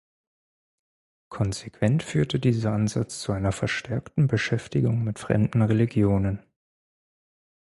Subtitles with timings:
[1.29, 6.43] Konsequent führte dieser Ansatz zu einer verstärkten Beschäftigung mit fremden Religionen.